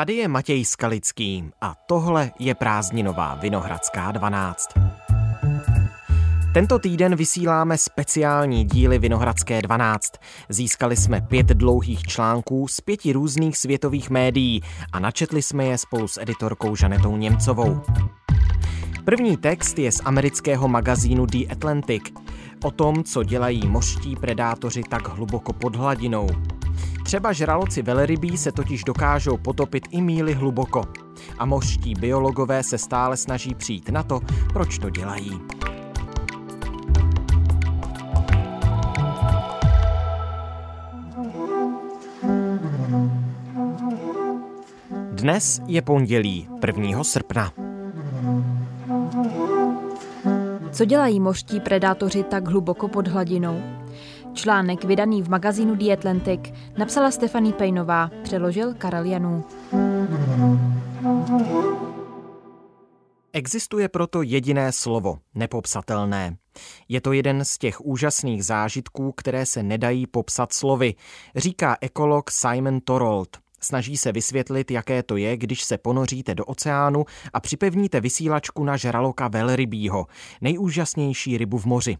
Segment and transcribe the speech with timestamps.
[0.00, 4.68] Tady je Matěj Skalický a tohle je prázdninová Vinohradská 12.
[6.54, 10.12] Tento týden vysíláme speciální díly Vinohradské 12.
[10.48, 16.08] Získali jsme pět dlouhých článků z pěti různých světových médií a načetli jsme je spolu
[16.08, 17.80] s editorkou Žanetou Němcovou.
[19.04, 22.02] První text je z amerického magazínu The Atlantic
[22.64, 26.26] o tom, co dělají mořští predátoři tak hluboko pod hladinou.
[27.10, 30.82] Třeba žraloci velerybí se totiž dokážou potopit i míly hluboko.
[31.38, 34.20] A mořští biologové se stále snaží přijít na to,
[34.52, 35.40] proč to dělají.
[45.12, 47.04] Dnes je pondělí 1.
[47.04, 47.52] srpna.
[50.70, 53.79] Co dělají mořští predátoři tak hluboko pod hladinou?
[54.34, 56.40] Článek vydaný v magazínu The Atlantic
[56.78, 59.44] napsala Stefanie Pejnová, přeložil Karel Janů.
[63.32, 66.36] Existuje proto jediné slovo, nepopsatelné.
[66.88, 70.94] Je to jeden z těch úžasných zážitků, které se nedají popsat slovy,
[71.36, 73.28] říká ekolog Simon Torold.
[73.62, 78.76] Snaží se vysvětlit, jaké to je, když se ponoříte do oceánu a připevníte vysílačku na
[78.76, 80.06] žraloka velrybího,
[80.40, 81.96] nejúžasnější rybu v moři.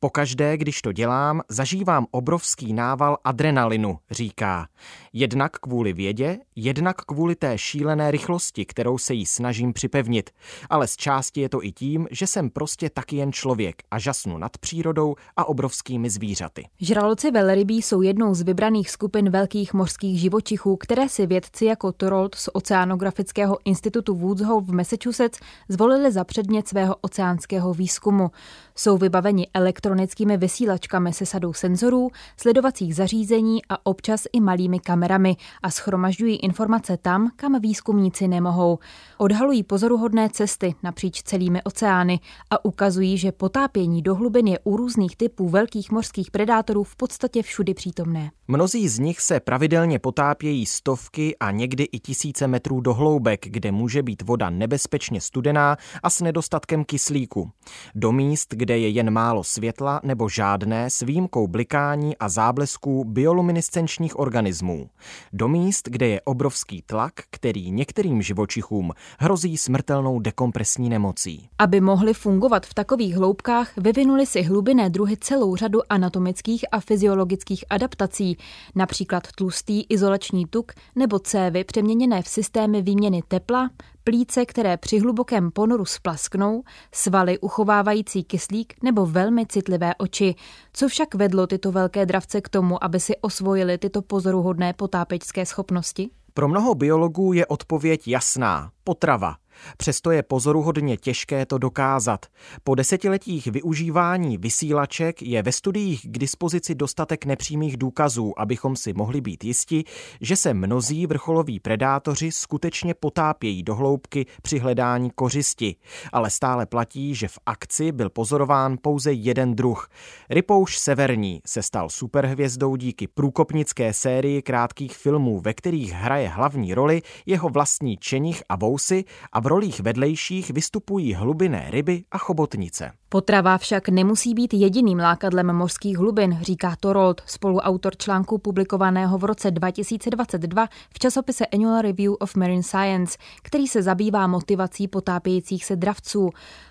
[0.00, 4.68] Pokaždé, když to dělám, zažívám obrovský nával adrenalinu, říká.
[5.12, 10.30] Jednak kvůli vědě, jednak kvůli té šílené rychlosti, kterou se jí snažím připevnit.
[10.70, 14.38] Ale z části je to i tím, že jsem prostě taky jen člověk a žasnu
[14.38, 16.68] nad přírodou a obrovskými zvířaty.
[16.80, 22.34] Žraloci velrybí jsou jednou z vybraných skupin velkých mořských živočichů, které si vědci jako Torold
[22.34, 28.30] z Oceanografického institutu Woods Hole v Massachusetts zvolili za předmět svého oceánského výzkumu.
[28.74, 29.95] Jsou vybaveni elektronickými
[30.36, 37.30] vysílačkami se sadou senzorů, sledovacích zařízení a občas i malými kamerami a schromažďují informace tam,
[37.36, 38.78] kam výzkumníci nemohou.
[39.18, 45.16] Odhalují pozoruhodné cesty napříč celými oceány a ukazují, že potápění do hlubin je u různých
[45.16, 48.30] typů velkých mořských predátorů v podstatě všudy přítomné.
[48.48, 53.72] Mnozí z nich se pravidelně potápějí stovky a někdy i tisíce metrů do hloubek, kde
[53.72, 57.50] může být voda nebezpečně studená a s nedostatkem kyslíku.
[57.94, 64.18] Do míst, kde je jen málo světla nebo žádné s výjimkou blikání a záblesků bioluminescenčních
[64.18, 64.90] organismů.
[65.32, 71.48] Do míst, kde je obrovský tlak, který některým živočichům hrozí smrtelnou dekompresní nemocí.
[71.58, 77.64] Aby mohly fungovat v takových hloubkách, vyvinuli si hlubinné druhy celou řadu anatomických a fyziologických
[77.70, 78.36] adaptací,
[78.74, 83.70] například tlustý izolační tuk nebo cévy přeměněné v systémy výměny tepla,
[84.10, 86.62] plíce, které při hlubokém ponoru splasknou,
[86.92, 90.34] svaly uchovávající kyslík nebo velmi citlivé oči.
[90.72, 96.10] Co však vedlo tyto velké dravce k tomu, aby si osvojili tyto pozoruhodné potápečské schopnosti?
[96.34, 98.70] Pro mnoho biologů je odpověď jasná.
[98.84, 99.36] Potrava.
[99.76, 102.26] Přesto je pozoruhodně těžké to dokázat.
[102.64, 109.20] Po desetiletích využívání vysílaček je ve studiích k dispozici dostatek nepřímých důkazů, abychom si mohli
[109.20, 109.84] být jisti,
[110.20, 115.76] že se mnozí vrcholoví predátoři skutečně potápějí do hloubky při hledání kořisti.
[116.12, 119.88] Ale stále platí, že v akci byl pozorován pouze jeden druh.
[120.30, 127.02] Rypouš severní se stal superhvězdou díky průkopnické sérii krátkých filmů, ve kterých hraje hlavní roli
[127.26, 132.92] jeho vlastní čenich a vousy a v rolích vedlejších vystupují hlubinné ryby a chobotnice.
[133.08, 139.50] Potrava však nemusí být jediným lákadlem mořských hlubin, říká Torold, spoluautor článku publikovaného v roce
[139.50, 146.30] 2022 v časopise Annual Review of Marine Science, který se zabývá motivací potápějících se dravců.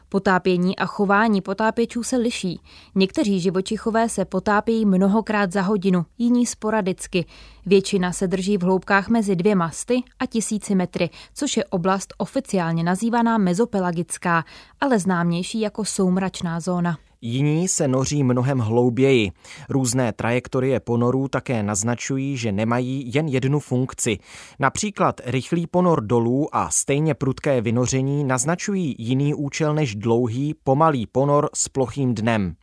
[0.10, 2.60] Potápění a chování potápěčů se liší.
[2.96, 7.26] Někteří živočichové se potápějí mnohokrát za hodinu, jiní sporadicky.
[7.66, 12.84] Většina se drží v hloubkách mezi dvěma sty a tisíci metry, což je oblast oficiálně
[12.84, 14.46] nazývaná mezopelagická,
[14.82, 16.98] ale známější jako soumračná zóna.
[17.28, 19.32] Jiní se noří mnohem hlouběji.
[19.70, 24.18] Různé trajektorie ponorů také naznačují, že nemají jen jednu funkci.
[24.60, 31.50] Například rychlý ponor dolů a stejně prudké vynoření naznačují jiný účel než dlouhý, pomalý ponor
[31.54, 32.56] s plochým dnem.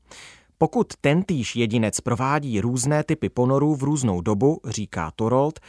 [0.63, 5.61] Pokud tentýž jedinec provádí různé typy ponorů v různou dobu, říká Torold,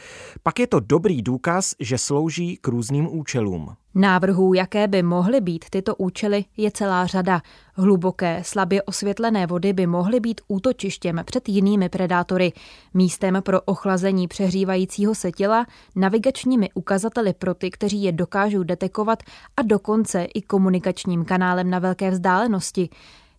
[0.42, 3.76] pak je to dobrý důkaz, že slouží k různým účelům.
[3.94, 7.42] Návrhů, jaké by mohly být tyto účely, je celá řada.
[7.74, 12.52] Hluboké, slabě osvětlené vody by mohly být útočištěm před jinými predátory,
[12.94, 15.66] místem pro ochlazení přehřívajícího se těla,
[15.96, 19.22] navigačními ukazateli pro ty, kteří je dokážou detekovat
[19.56, 22.88] a dokonce i komunikačním kanálem na velké vzdálenosti.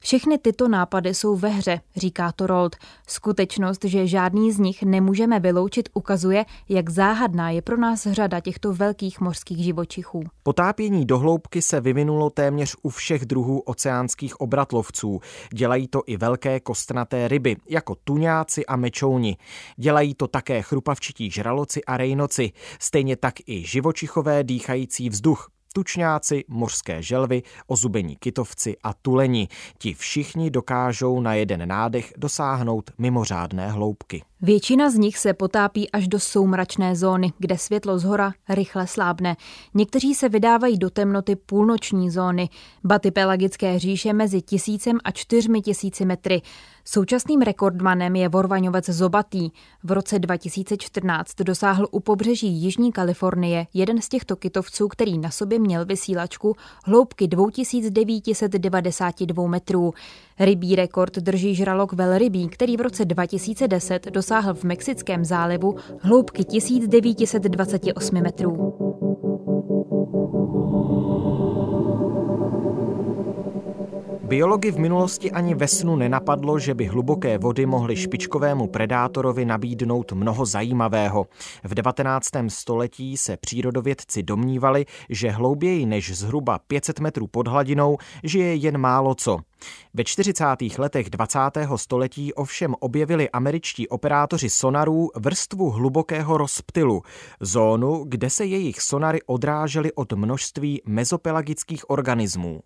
[0.05, 2.75] Všechny tyto nápady jsou ve hře, říká Torold.
[3.07, 8.73] Skutečnost, že žádný z nich nemůžeme vyloučit, ukazuje, jak záhadná je pro nás řada těchto
[8.73, 10.23] velkých mořských živočichů.
[10.43, 15.19] Potápění do hloubky se vyvinulo téměř u všech druhů oceánských obratlovců.
[15.53, 19.37] Dělají to i velké kostnaté ryby, jako tuňáci a mečouni.
[19.77, 27.01] Dělají to také chrupavčití žraloci a rejnoci, stejně tak i živočichové dýchající vzduch, tučňáci, mořské
[27.03, 29.47] želvy, ozubení kytovci a tuleni.
[29.77, 34.23] Ti všichni dokážou na jeden nádech dosáhnout mimořádné hloubky.
[34.41, 39.35] Většina z nich se potápí až do soumračné zóny, kde světlo z hora rychle slábne.
[39.73, 42.49] Někteří se vydávají do temnoty půlnoční zóny,
[42.83, 46.41] baty pelagické říše mezi tisícem a čtyřmi tisíci metry.
[46.87, 49.49] Současným rekordmanem je vorvaňovec Zobatý.
[49.83, 55.59] V roce 2014 dosáhl u pobřeží Jižní Kalifornie jeden z těchto kytovců, který na sobě
[55.59, 59.93] měl vysílačku hloubky 2992 metrů.
[60.39, 68.21] Rybí rekord drží žralok velrybí, který v roce 2010 dosáhl v Mexickém zálivu hloubky 1928
[68.21, 68.73] metrů.
[74.25, 80.11] Biology v minulosti ani ve snu nenapadlo, že by hluboké vody mohly špičkovému predátorovi nabídnout
[80.11, 81.25] mnoho zajímavého.
[81.63, 82.29] V 19.
[82.47, 89.15] století se přírodovědci domnívali, že hlouběji než zhruba 500 metrů pod hladinou žije jen málo
[89.15, 89.39] co.
[89.93, 90.43] Ve 40.
[90.77, 91.39] letech 20.
[91.75, 97.01] století ovšem objevili američtí operátoři sonarů vrstvu hlubokého rozptylu,
[97.39, 102.61] zónu, kde se jejich sonary odrážely od množství mezopelagických organismů.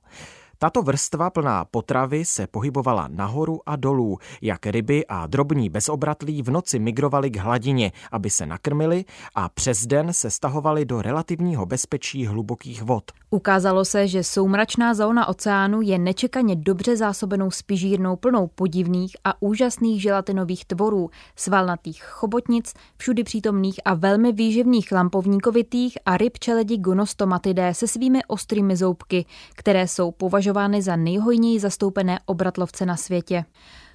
[0.61, 6.51] Tato vrstva plná potravy se pohybovala nahoru a dolů, jak ryby a drobní bezobratlí v
[6.51, 12.25] noci migrovali k hladině, aby se nakrmili a přes den se stahovali do relativního bezpečí
[12.25, 13.11] hlubokých vod.
[13.29, 20.01] Ukázalo se, že soumračná zóna oceánu je nečekaně dobře zásobenou spižírnou plnou podivných a úžasných
[20.01, 27.87] želatinových tvorů, svalnatých chobotnic, všudy přítomných a velmi výživných lampovníkovitých a ryb čeledi gonostomatidé se
[27.87, 29.25] svými ostrými zoubky,
[29.55, 30.48] které jsou považovány
[30.81, 33.45] za nejhojněji zastoupené obratlovce na světě.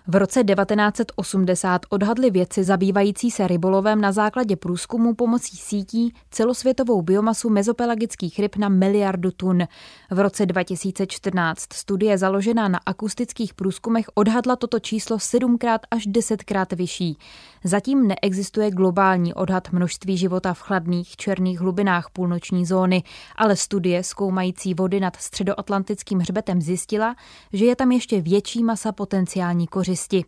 [0.08, 7.50] V roce 1980 odhadli vědci zabývající se rybolovem na základě průzkumu pomocí sítí celosvětovou biomasu
[7.50, 9.62] mezopelagických ryb na miliardu tun.
[10.10, 17.18] V roce 2014 studie založená na akustických průzkumech odhadla toto číslo sedmkrát až desetkrát vyšší.
[17.64, 23.02] Zatím neexistuje globální odhad množství života v chladných černých hlubinách půlnoční zóny,
[23.36, 27.16] ale studie zkoumající vody nad středoatlantickým hřbetem zjistila,
[27.52, 30.25] že je tam ještě větší masa potenciální kořisti.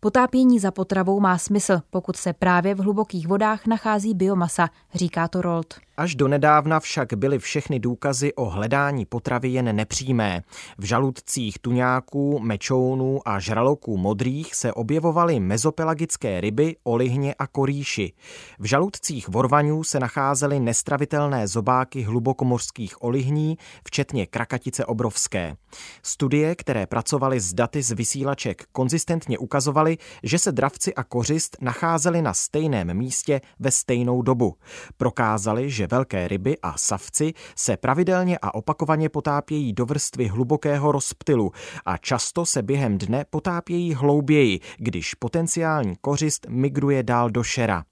[0.00, 5.42] Potápění za potravou má smysl, pokud se právě v hlubokých vodách nachází biomasa, říká to
[5.42, 5.74] Rold.
[5.96, 10.42] Až do nedávna však byly všechny důkazy o hledání potravy jen nepřímé.
[10.78, 18.12] V žaludcích tuňáků, mečounů a žraloků modrých se objevovaly mezopelagické ryby, olihně a korýši.
[18.58, 25.56] V žaludcích vorvaňů se nacházely nestravitelné zobáky hlubokomorských olihní, včetně krakatice obrovské.
[26.02, 32.22] Studie, které pracovaly s daty z vysílaček, konzistentně ukazovaly, že se dravci a kořist nacházeli
[32.22, 34.54] na stejném místě ve stejnou dobu.
[34.96, 41.52] Prokázali, že velké ryby a savci se pravidelně a opakovaně potápějí do vrstvy hlubokého rozptylu
[41.84, 47.84] a často se během dne potápějí hlouběji, když potenciální kořist migruje dál do šera.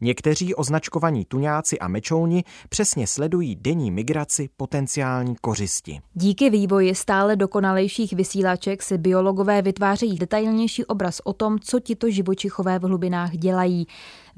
[0.00, 6.00] Někteří označkovaní tuňáci a mečouni přesně sledují denní migraci potenciální kořisti.
[6.14, 12.78] Díky vývoji stále dokonalejších vysílaček si biologové vytvářejí detailnější obraz o tom, co tito živočichové
[12.78, 13.86] v hlubinách dělají.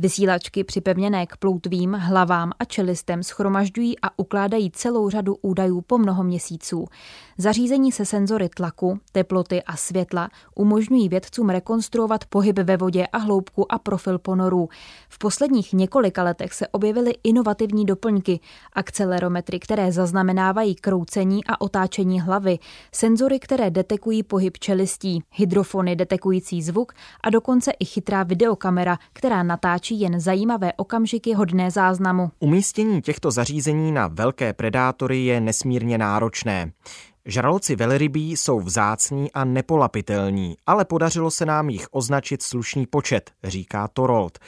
[0.00, 6.24] Vysílačky připevněné k ploutvím, hlavám a čelistem schromažďují a ukládají celou řadu údajů po mnoho
[6.24, 6.86] měsíců.
[7.38, 13.72] Zařízení se senzory tlaku, teploty a světla umožňují vědcům rekonstruovat pohyb ve vodě a hloubku
[13.72, 14.68] a profil ponorů.
[15.08, 18.40] V posledních několika letech se objevily inovativní doplňky,
[18.72, 22.58] akcelerometry, které zaznamenávají kroucení a otáčení hlavy,
[22.92, 26.92] senzory, které detekují pohyb čelistí, hydrofony detekující zvuk
[27.24, 32.30] a dokonce i chytrá videokamera, která natáčí jen zajímavé okamžiky hodné záznamu.
[32.38, 36.72] Umístění těchto zařízení na velké predátory je nesmírně náročné.
[37.26, 43.88] Žraloci velrybí jsou vzácní a nepolapitelní, ale podařilo se nám jich označit slušný počet, říká
[43.88, 44.38] Torold.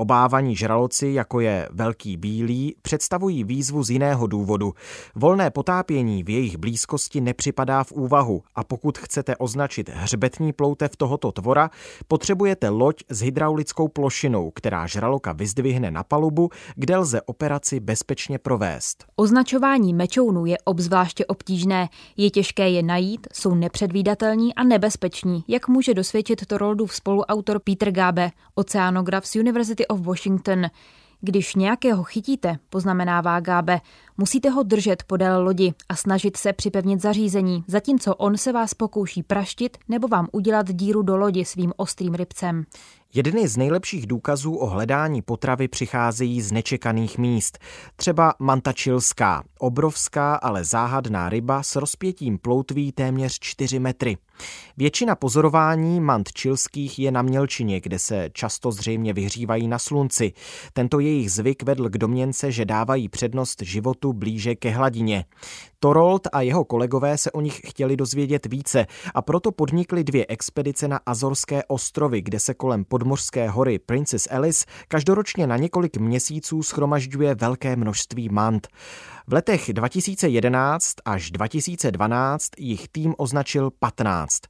[0.00, 4.72] Obávaní žraloci, jako je velký bílý, představují výzvu z jiného důvodu.
[5.14, 11.32] Volné potápění v jejich blízkosti nepřipadá v úvahu a pokud chcete označit hřbetní ploutev tohoto
[11.32, 11.70] tvora,
[12.08, 19.04] potřebujete loď s hydraulickou plošinou, která žraloka vyzdvihne na palubu, kde lze operaci bezpečně provést.
[19.16, 21.88] Označování mečounů je obzvláště obtížné.
[22.16, 28.30] Je těžké je najít, jsou nepředvídatelní a nebezpeční, jak může dosvědčit Toroldův spoluautor Peter Gabe,
[28.54, 30.66] oceánograf z University of Washington.
[31.20, 33.80] Když nějakého chytíte, poznamenává Gábe,
[34.20, 39.22] musíte ho držet podél lodi a snažit se připevnit zařízení, zatímco on se vás pokouší
[39.22, 42.64] praštit nebo vám udělat díru do lodi svým ostrým rybcem.
[43.14, 47.58] Jedny z nejlepších důkazů o hledání potravy přicházejí z nečekaných míst.
[47.96, 54.16] Třeba manta čilská, obrovská, ale záhadná ryba s rozpětím ploutví téměř 4 metry.
[54.76, 60.32] Většina pozorování mant čilských je na mělčině, kde se často zřejmě vyhřívají na slunci.
[60.72, 65.24] Tento jejich zvyk vedl k domněnce, že dávají přednost životu blíže ke hladině.
[65.78, 70.88] Torold a jeho kolegové se o nich chtěli dozvědět více a proto podnikli dvě expedice
[70.88, 77.34] na Azorské ostrovy, kde se kolem podmořské hory Princess Alice každoročně na několik měsíců schromažďuje
[77.34, 78.68] velké množství mant.
[79.30, 84.40] V letech 2011 až 2012 jich tým označil 15.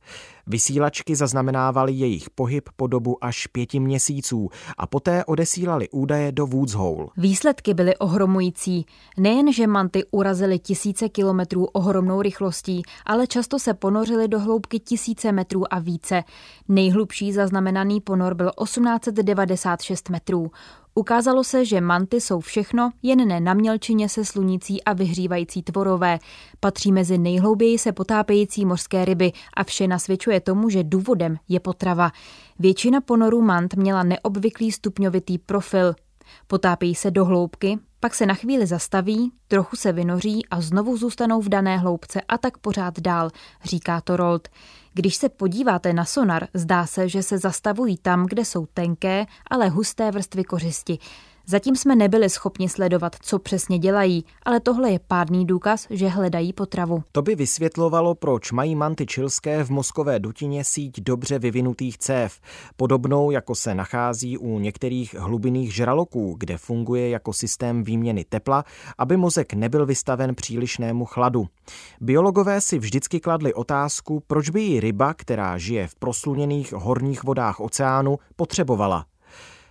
[0.46, 6.72] Vysílačky zaznamenávaly jejich pohyb po dobu až pěti měsíců a poté odesílali údaje do Woods
[6.72, 7.06] Hole.
[7.16, 8.87] Výsledky byly ohromující.
[9.16, 15.32] Nejen, že manty urazily tisíce kilometrů ohromnou rychlostí, ale často se ponořily do hloubky tisíce
[15.32, 16.25] metrů a více.
[16.68, 20.50] Nejhlubší zaznamenaný ponor byl 1896 metrů.
[20.94, 26.18] Ukázalo se, že manty jsou všechno, jen ne na mělčině se slunící a vyhřívající tvorové.
[26.61, 32.12] Patří mezi nejhlouběji se potápějící mořské ryby a vše nasvědčuje tomu, že důvodem je potrava.
[32.59, 35.94] Většina ponorů mant měla neobvyklý stupňovitý profil.
[36.47, 41.40] Potápějí se do hloubky, pak se na chvíli zastaví, trochu se vynoří a znovu zůstanou
[41.40, 43.30] v dané hloubce a tak pořád dál,
[43.64, 44.49] říká Torold.
[44.94, 49.68] Když se podíváte na sonar, zdá se, že se zastavují tam, kde jsou tenké, ale
[49.68, 50.99] husté vrstvy kořisti.
[51.50, 56.52] Zatím jsme nebyli schopni sledovat, co přesně dělají, ale tohle je pádný důkaz, že hledají
[56.52, 57.02] potravu.
[57.12, 62.40] To by vysvětlovalo, proč mají manty čilské v mozkové dutině síť dobře vyvinutých cév,
[62.76, 68.64] podobnou jako se nachází u některých hlubinných žraloků, kde funguje jako systém výměny tepla,
[68.99, 71.47] aby mozek nebyl vystaven přílišnému chladu.
[72.00, 77.61] Biologové si vždycky kladli otázku, proč by ji ryba, která žije v prosluněných horních vodách
[77.61, 79.10] oceánu, potřebovala.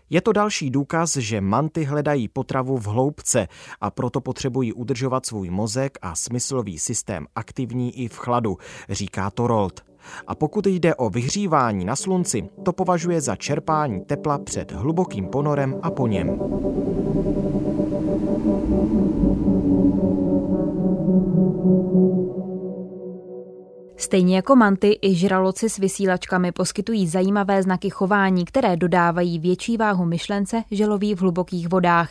[0.09, 3.47] Je to další důkaz, že manty hledají potravu v hloubce
[3.81, 8.57] a proto potřebují udržovat svůj mozek a smyslový systém aktivní i v chladu,
[8.89, 9.81] říká Torold.
[10.27, 15.79] A pokud jde o vyhřívání na slunci, to považuje za čerpání tepla před hlubokým ponorem
[15.81, 16.39] a po něm.
[23.99, 30.05] Stejně jako manty, i žraloci s vysílačkami poskytují zajímavé znaky chování, které dodávají větší váhu
[30.05, 32.09] myšlence, že loví v hlubokých vodách.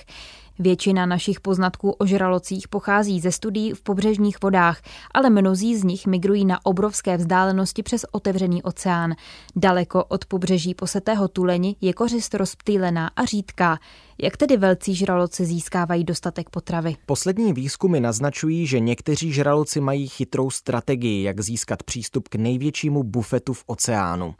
[0.59, 4.83] Většina našich poznatků o žralocích pochází ze studií v pobřežních vodách,
[5.14, 9.14] ale mnozí z nich migrují na obrovské vzdálenosti přes otevřený oceán.
[9.57, 13.78] Daleko od pobřeží posetého tuleni je kořist rozptýlená a řídká.
[14.22, 16.96] Jak tedy velcí žraloci získávají dostatek potravy?
[17.06, 23.52] Poslední výzkumy naznačují, že někteří žraloci mají chytrou strategii, jak získat přístup k největšímu bufetu
[23.52, 24.34] v oceánu.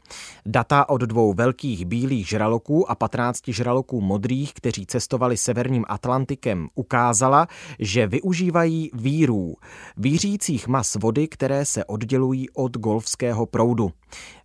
[0.45, 7.47] Data od dvou velkých bílých žraloků a 15 žraloků modrých, kteří cestovali severním Atlantikem, ukázala,
[7.79, 9.55] že využívají vírů,
[9.97, 13.91] vířících mas vody, které se oddělují od golfského proudu.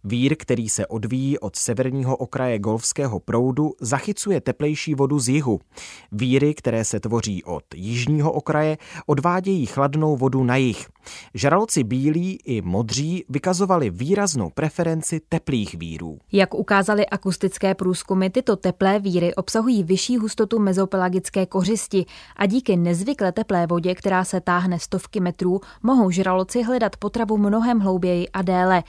[0.07, 5.61] Vír, který se odvíjí od severního okraje golfského proudu, zachycuje teplejší vodu z jihu.
[6.13, 10.87] Víry, které se tvoří od jižního okraje, odvádějí chladnou vodu na jih.
[11.35, 16.19] Žraloci bílí i modří vykazovali výraznou preferenci teplých vírů.
[16.33, 22.05] Jak ukázaly akustické průzkumy, tyto teplé víry obsahují vyšší hustotu mezopelagické kořisti
[22.37, 27.81] a díky nezvykle teplé vodě, která se táhne stovky metrů, mohou žraloci hledat potravu mnohem
[27.81, 28.83] hlouběji a déle.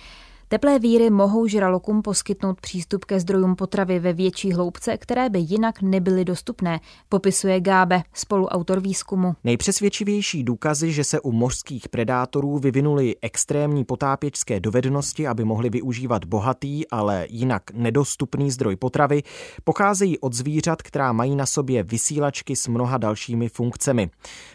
[0.48, 5.82] Teplé víry mohou žralokům poskytnout přístup ke zdrojům potravy ve větší hloubce, které by jinak
[5.82, 9.36] nebyly dostupné, popisuje Gábe, spoluautor výzkumu.
[9.44, 16.88] Nejpřesvědčivější důkazy, že se u mořských predátorů vyvinuly extrémní potápěčské dovednosti, aby mohli využívat bohatý,
[16.88, 19.24] ale jinak nedostupný zdroj potravy,
[19.64, 24.10] pocházejí od zvířat, která mají na sobě vysílačky s mnoha dalšími funkcemi.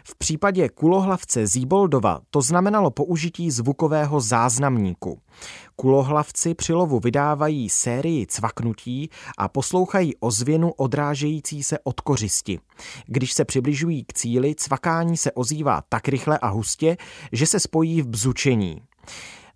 [0.04, 5.18] V případě kulohlavce Zíboldova to znamenalo použití zvukového záznamníku.
[5.76, 12.58] Kulohlavci při lovu vydávají sérii cvaknutí a poslouchají ozvěnu odrážející se od kořisti.
[13.06, 16.96] Když se přibližují k cíli, cvakání se ozývá tak rychle a hustě,
[17.32, 18.82] že se spojí v bzučení.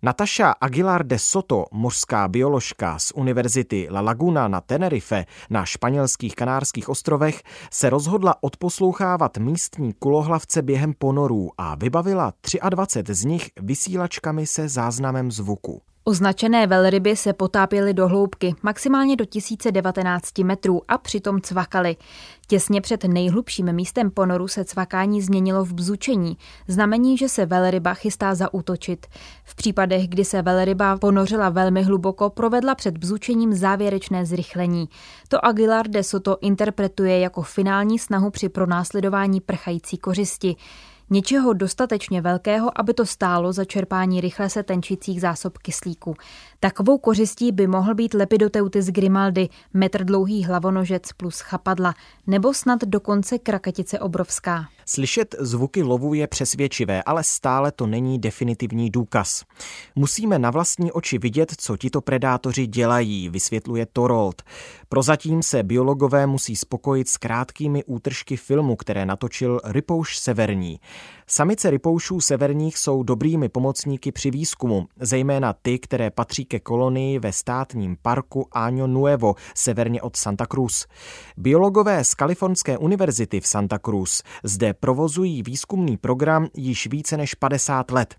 [0.05, 6.89] Nataša Aguilar de Soto, mořská bioložka z Univerzity La Laguna na Tenerife na španělských kanárských
[6.89, 12.33] ostrovech, se rozhodla odposlouchávat místní kulohlavce během ponorů a vybavila
[12.69, 15.81] 23 z nich vysílačkami se záznamem zvuku.
[16.07, 21.95] Označené velryby se potápěly do hloubky, maximálně do 1019 metrů a přitom cvakaly.
[22.47, 28.35] Těsně před nejhlubším místem ponoru se cvakání změnilo v bzučení, znamení, že se velryba chystá
[28.35, 29.05] zaútočit.
[29.43, 34.89] V případech, kdy se velryba ponořila velmi hluboko, provedla před bzučením závěrečné zrychlení.
[35.27, 40.55] To Aguilar de Soto interpretuje jako finální snahu při pronásledování prchající kořisti.
[41.09, 46.15] Něčeho dostatečně velkého, aby to stálo za čerpání rychle se tenčících zásob kyslíku.
[46.59, 51.93] Takovou kořistí by mohl být Lepidoteutis grimaldi, metr dlouhý hlavonožec plus chapadla,
[52.27, 54.65] nebo snad dokonce krakatice obrovská.
[54.87, 59.43] Slyšet zvuky lovu je přesvědčivé, ale stále to není definitivní důkaz.
[59.95, 64.41] Musíme na vlastní oči vidět, co tito predátoři dělají, vysvětluje Torold.
[64.89, 70.79] Prozatím se biologové musí spokojit s krátkými útržky filmu, které natočil Rypouš Severní.
[71.27, 77.31] Samice rypoušů severních jsou dobrými pomocníky při výzkumu, zejména ty, které patří ke kolonii ve
[77.31, 80.87] státním parku Año Nuevo, severně od Santa Cruz.
[81.37, 87.91] Biologové z Kalifornské univerzity v Santa Cruz zde provozují výzkumný program již více než 50
[87.91, 88.15] let.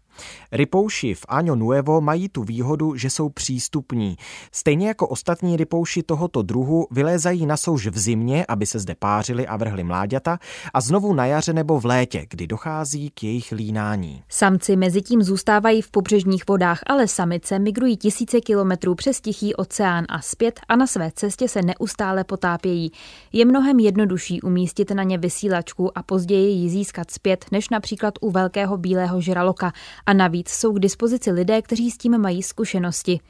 [0.52, 4.16] Rypouši v Año Nuevo mají tu výhodu, že jsou přístupní.
[4.52, 9.46] Stejně jako ostatní rypouši tohoto druhu vylézají na souž v zimě, aby se zde pářili
[9.46, 10.38] a vrhli mláďata,
[10.74, 14.22] a znovu na jaře nebo v létě, kdy dochází k jejich línání.
[14.28, 20.04] Samci mezi tím zůstávají v pobřežních vodách, ale samice migrují tisíce kilometrů přes Tichý oceán
[20.08, 22.92] a zpět a na své cestě se neustále potápějí.
[23.32, 28.30] Je mnohem jednodušší umístit na ně vysílačku a později ji získat zpět, než například u
[28.30, 29.72] velkého bílého žraloka
[30.06, 33.20] a navíc jsou k dispozici lidé, kteří s tím mají zkušenosti.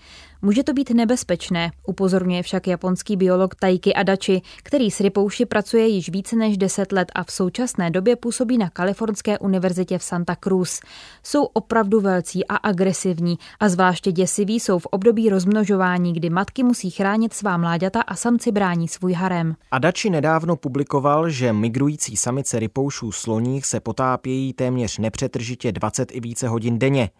[0.42, 6.08] Může to být nebezpečné, upozorňuje však japonský biolog Taiki Adachi, který s rypouši pracuje již
[6.08, 10.80] více než 10 let a v současné době působí na Kalifornské univerzitě v Santa Cruz.
[11.22, 16.90] Jsou opravdu velcí a agresivní a zvláště děsiví jsou v období rozmnožování, kdy matky musí
[16.90, 19.56] chránit svá mláďata a samci brání svůj harem.
[19.70, 26.48] Adachi nedávno publikoval, že migrující samice rypoušů sloních se potápějí téměř nepřetržitě 20 i více
[26.48, 27.10] hodin denně.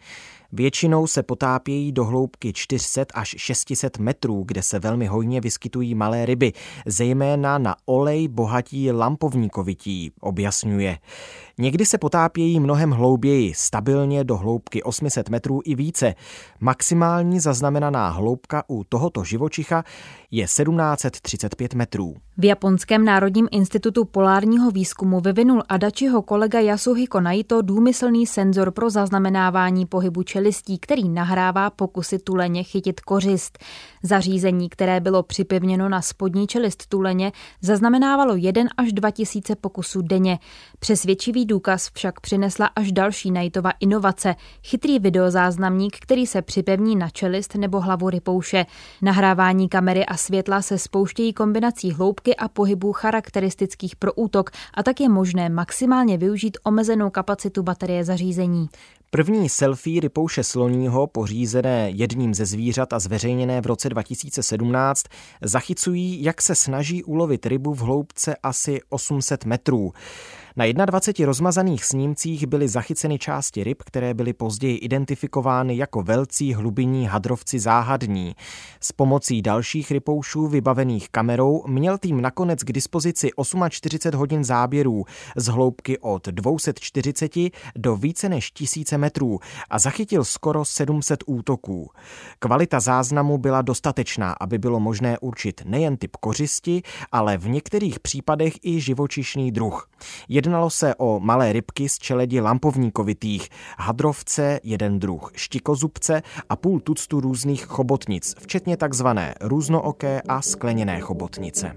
[0.52, 6.26] Většinou se potápějí do hloubky 400 až 600 metrů, kde se velmi hojně vyskytují malé
[6.26, 6.52] ryby,
[6.86, 10.98] zejména na olej bohatí lampovníkovití, objasňuje.
[11.58, 16.14] Někdy se potápějí mnohem hlouběji, stabilně do hloubky 800 metrů i více.
[16.60, 19.84] Maximální zaznamenaná hloubka u tohoto živočicha
[20.30, 22.14] je 1735 metrů.
[22.38, 29.86] V Japonském národním institutu polárního výzkumu vyvinul Adachiho kolega Yasuhiko Naito důmyslný senzor pro zaznamenávání
[29.86, 33.58] pohybu čelistí, který nahrává pokusy tuleně chytit kořist.
[34.02, 40.38] Zařízení, které bylo připevněno na spodní čelist tuleně, zaznamenávalo 1 až 2 tisíce pokusů denně.
[40.78, 47.54] Přesvědčivý důkaz však přinesla až další Naitova inovace, chytrý videozáznamník, který se připevní na čelist
[47.54, 48.66] nebo hlavu rypouše.
[49.02, 55.00] Nahrávání kamery a světla se spouštějí kombinací hloubky a pohybů charakteristických pro útok a tak
[55.00, 58.68] je možné maximálně využít omezenou kapacitu baterie zařízení.
[59.10, 65.02] První selfie rypouše sloního, pořízené jedním ze zvířat a zveřejněné v roce 2017,
[65.42, 69.92] zachycují, jak se snaží ulovit rybu v hloubce asi 800 metrů.
[70.58, 77.06] Na 21 rozmazaných snímcích byly zachyceny části ryb, které byly později identifikovány jako velcí hlubinní
[77.06, 78.34] hadrovci záhadní.
[78.80, 83.30] S pomocí dalších rypoušů vybavených kamerou měl tým nakonec k dispozici
[83.68, 85.04] 48 hodin záběrů
[85.36, 87.32] z hloubky od 240
[87.76, 89.38] do více než tisíce metrů
[89.70, 91.90] a zachytil skoro 700 útoků.
[92.38, 98.54] Kvalita záznamu byla dostatečná, aby bylo možné určit nejen typ kořisti, ale v některých případech
[98.64, 99.88] i živočišný druh.
[100.46, 107.20] Jednalo se o malé rybky z čeledi lampovníkovitých, hadrovce, jeden druh štikozubce a půl tuctu
[107.20, 111.72] různých chobotnic, včetně takzvané různooké a skleněné chobotnice.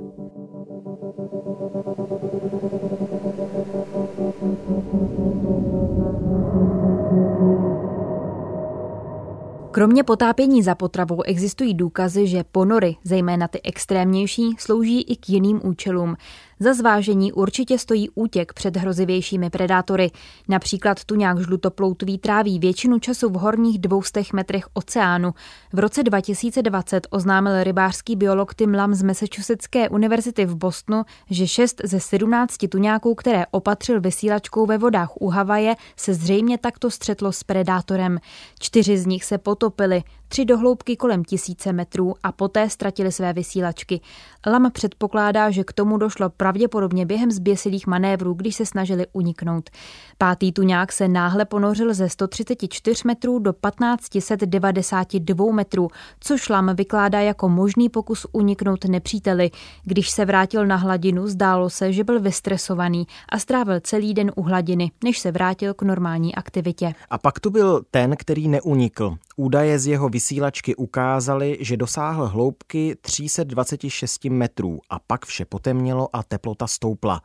[9.72, 15.62] Kromě potápění za potravou existují důkazy, že ponory, zejména ty extrémnější, slouží i k jiným
[15.64, 16.16] účelům.
[16.62, 20.12] Za zvážení určitě stojí útěk před hrozivějšími predátory.
[20.48, 25.34] Například tuňák žlutoploutvý tráví většinu času v horních dvoustech metrech oceánu.
[25.74, 31.82] V roce 2020 oznámil rybářský biolog Tim Lam z Massachusettské univerzity v Bostonu, že 6
[31.84, 37.44] ze 17 tuňáků, které opatřil vysílačkou ve vodách u Havaje, se zřejmě takto střetlo s
[37.44, 38.20] predátorem.
[38.60, 43.34] Čtyři z nich se potopili, tři do hloubky kolem tisíce metrů a poté ztratili své
[43.34, 44.02] vysílačky.
[44.48, 49.70] Lam předpokládá, že k tomu došlo pravděpodobně během zběsilých manévrů, když se snažili uniknout.
[50.18, 55.88] Pátý tuňák se náhle ponořil ze 134 metrů do 1592 metrů,
[56.20, 59.52] což Lam vykládá jako možný pokus uniknout nepříteli.
[59.84, 64.42] Když se vrátil na hladinu, zdálo se, že byl vystresovaný a strávil celý den u
[64.42, 66.94] hladiny, než se vrátil k normální aktivitě.
[67.10, 69.18] A pak tu byl ten, který neunikl.
[69.40, 76.24] Údaje z jeho vysílačky ukázaly, že dosáhl hloubky 326 metrů a pak vše potemnělo a
[76.24, 77.22] teplota stoupla.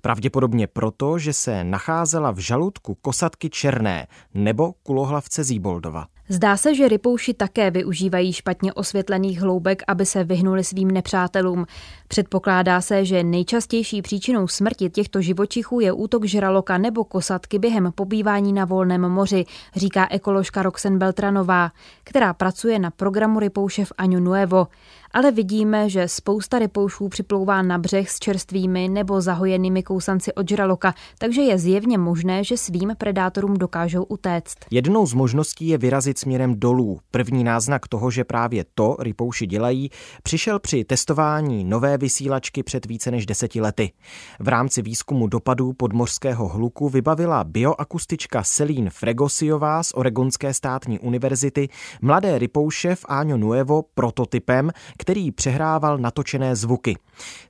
[0.00, 6.06] Pravděpodobně proto, že se nacházela v žaludku kosatky černé nebo kulohlavce Zíboldova.
[6.28, 11.66] Zdá se, že rypouši také využívají špatně osvětlených hloubek, aby se vyhnuli svým nepřátelům.
[12.08, 18.52] Předpokládá se, že nejčastější příčinou smrti těchto živočichů je útok žraloka nebo kosatky během pobývání
[18.52, 19.44] na volném moři,
[19.76, 21.72] říká ekoložka Roxen Beltranová,
[22.04, 24.66] která pracuje na programu rypouše v Año Nuevo
[25.12, 30.94] ale vidíme, že spousta rypoušů připlouvá na břeh s čerstvými nebo zahojenými kousanci od žraloka,
[31.18, 34.56] takže je zjevně možné, že svým predátorům dokážou utéct.
[34.70, 37.00] Jednou z možností je vyrazit směrem dolů.
[37.10, 39.90] První náznak toho, že právě to rypouši dělají,
[40.22, 43.92] přišel při testování nové vysílačky před více než deseti lety.
[44.40, 51.68] V rámci výzkumu dopadů podmořského hluku vybavila bioakustička Selín Fregosiová z Oregonské státní univerzity
[52.02, 54.70] mladé rypouše v Áňo Nuevo prototypem,
[55.02, 56.96] který přehrával natočené zvuky.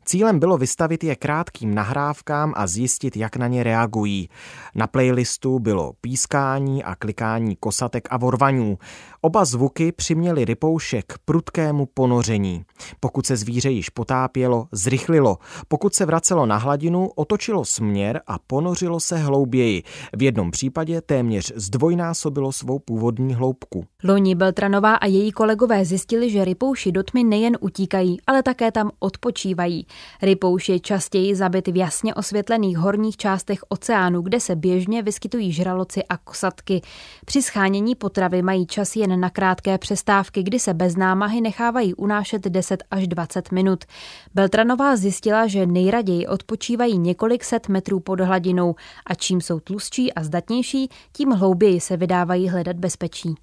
[0.05, 4.29] Cílem bylo vystavit je krátkým nahrávkám a zjistit, jak na ně reagují.
[4.75, 8.79] Na playlistu bylo pískání a klikání kosatek a vorvaňů.
[9.21, 12.65] Oba zvuky přiměly rypouše k prudkému ponoření.
[13.01, 15.39] Pokud se zvíře již potápělo, zrychlilo.
[15.69, 19.83] Pokud se vracelo na hladinu, otočilo směr a ponořilo se hlouběji.
[20.17, 23.85] V jednom případě téměř zdvojnásobilo svou původní hloubku.
[24.05, 28.91] Loni Beltranová a její kolegové zjistili, že rypouši do tmy nejen utíkají, ale také tam
[28.99, 29.87] odpočívají.
[30.23, 36.05] Rypouš je častěji zabit v jasně osvětlených horních částech oceánu, kde se běžně vyskytují žraloci
[36.05, 36.81] a kosatky.
[37.25, 42.43] Při schánění potravy mají čas jen na krátké přestávky, kdy se bez námahy nechávají unášet
[42.43, 43.85] 10 až 20 minut.
[44.35, 48.75] Beltranová zjistila, že nejraději odpočívají několik set metrů pod hladinou
[49.07, 53.35] a čím jsou tlustší a zdatnější, tím hlouběji se vydávají hledat bezpečí.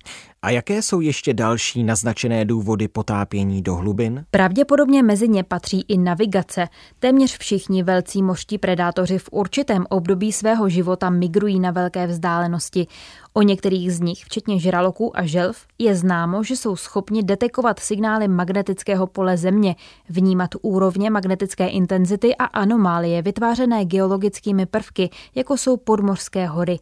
[0.41, 4.25] A jaké jsou ještě další naznačené důvody potápění do hlubin?
[4.31, 6.67] Pravděpodobně mezi ně patří i navigace.
[6.99, 12.87] Téměř všichni velcí mořští predátoři v určitém období svého života migrují na velké vzdálenosti.
[13.33, 18.27] O některých z nich, včetně žraloků a želv, je známo, že jsou schopni detekovat signály
[18.27, 19.75] magnetického pole Země,
[20.09, 26.79] vnímat úrovně magnetické intenzity a anomálie vytvářené geologickými prvky, jako jsou podmořské hory.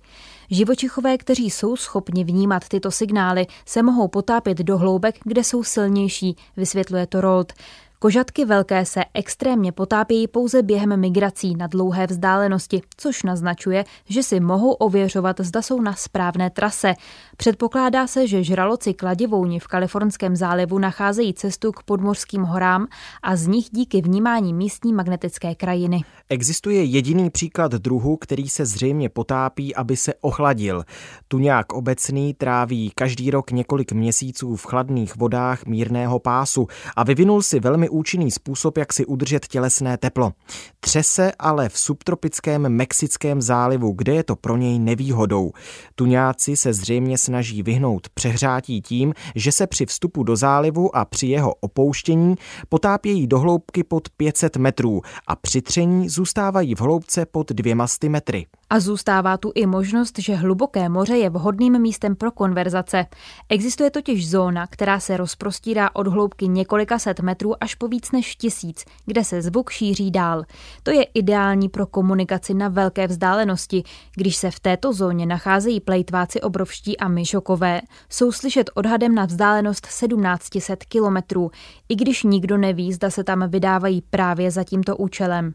[0.49, 6.35] Živočichové, kteří jsou schopni vnímat tyto signály, se mohou potápět do hloubek, kde jsou silnější,
[6.57, 7.53] vysvětluje Torold.
[7.99, 14.39] Kožatky velké se extrémně potápějí pouze během migrací na dlouhé vzdálenosti, což naznačuje, že si
[14.39, 16.93] mohou ověřovat, zda jsou na správné trase.
[17.37, 22.87] Předpokládá se, že žraloci kladivouni v kalifornském zálivu nacházejí cestu k podmořským horám
[23.23, 26.03] a z nich díky vnímání místní magnetické krajiny.
[26.29, 30.83] Existuje jediný příklad druhu, který se zřejmě potápí, aby se ochladil.
[31.27, 37.59] Tuňák obecný tráví každý rok několik měsíců v chladných vodách mírného pásu a vyvinul si
[37.59, 40.33] velmi účinný způsob, jak si udržet tělesné teplo.
[40.79, 45.51] Třese ale v subtropickém Mexickém zálivu, kde je to pro něj nevýhodou.
[45.95, 51.27] Tuňáci se zřejmě snaží vyhnout přehřátí tím, že se při vstupu do zálivu a při
[51.27, 52.35] jeho opouštění
[52.69, 58.45] potápějí do hloubky pod 500 metrů a při tření zůstávají v hloubce pod dvěma metry.
[58.69, 63.05] A zůstává tu i možnost, že hluboké moře je vhodným místem pro konverzace.
[63.49, 68.35] Existuje totiž zóna, která se rozprostírá od hloubky několika set metrů až po víc než
[68.35, 70.43] tisíc, kde se zvuk šíří dál.
[70.83, 73.83] To je ideální pro komunikaci na velké vzdálenosti.
[74.15, 79.87] Když se v této zóně nacházejí plejtváci obrovští a myšokové, jsou slyšet odhadem na vzdálenost
[79.87, 81.51] 1700 kilometrů,
[81.89, 85.53] i když nikdo neví, zda se tam vydávají právě za tímto účelem.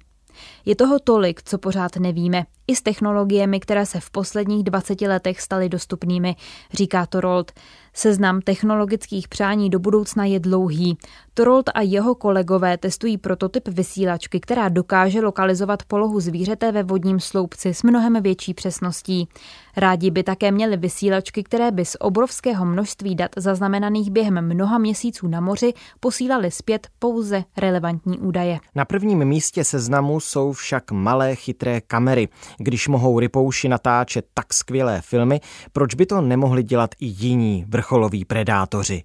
[0.65, 2.45] Je toho tolik, co pořád nevíme.
[2.67, 6.37] I s technologiemi, které se v posledních 20 letech staly dostupnými,
[6.73, 7.53] říká Torold.
[7.95, 10.99] Seznam technologických přání do budoucna je dlouhý.
[11.35, 17.75] Torold a jeho kolegové testují prototyp vysílačky, která dokáže lokalizovat polohu zvířete ve vodním sloupci
[17.75, 19.29] s mnohem větší přesností.
[19.77, 25.29] Rádi by také měli vysílačky, které by z obrovského množství dat zaznamenaných během mnoha měsíců
[25.29, 28.59] na moři posílali zpět pouze relevantní údaje.
[28.75, 32.29] Na prvním místě seznamu jsou však malé chytré kamery.
[32.63, 35.41] Když mohou rypouši natáčet tak skvělé filmy,
[35.73, 39.03] proč by to nemohli dělat i jiní vrcholoví predátoři?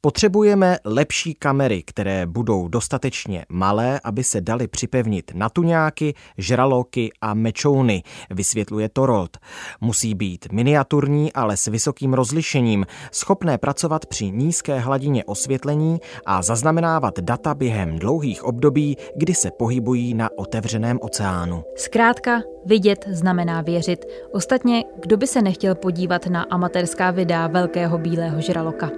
[0.00, 7.34] Potřebujeme lepší kamery, které budou dostatečně malé, aby se daly připevnit na tuňáky, žraloky a
[7.34, 9.36] mečouny, vysvětluje Torold.
[9.80, 17.20] Musí být miniaturní, ale s vysokým rozlišením, schopné pracovat při nízké hladině osvětlení a zaznamenávat
[17.20, 21.64] data během dlouhých období, kdy se pohybují na otevřeném oceánu.
[21.76, 24.04] Zkrátka, vidět znamená věřit.
[24.32, 28.90] Ostatně, kdo by se nechtěl podívat na amatérská videa velkého bílého žraloka?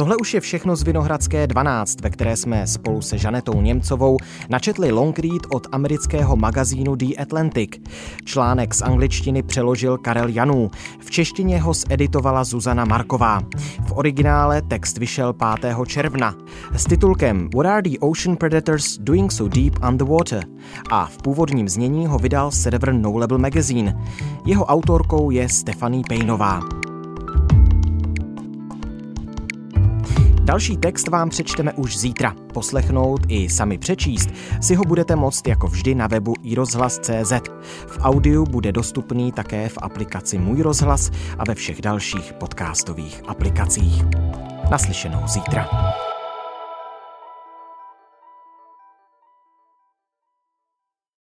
[0.00, 4.16] Tohle už je všechno z Vinohradské 12, ve které jsme spolu se Žanetou Němcovou
[4.48, 7.70] načetli long read od amerického magazínu The Atlantic.
[8.24, 13.40] Článek z angličtiny přeložil Karel Janů, v češtině ho zeditovala Zuzana Marková.
[13.86, 15.76] V originále text vyšel 5.
[15.86, 16.34] června
[16.76, 20.44] s titulkem What are the ocean predators doing so deep underwater?
[20.90, 23.98] A v původním znění ho vydal server No Label Magazine.
[24.46, 26.79] Jeho autorkou je Stephanie Paynová.
[30.50, 32.34] Další text vám přečteme už zítra.
[32.54, 34.28] Poslechnout i sami přečíst
[34.60, 37.32] si ho budete moct jako vždy na webu iRozhlas.cz.
[37.86, 44.04] V audiu bude dostupný také v aplikaci Můj rozhlas a ve všech dalších podcastových aplikacích.
[44.70, 45.68] Naslyšenou zítra.